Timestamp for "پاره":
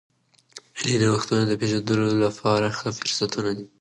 2.37-2.69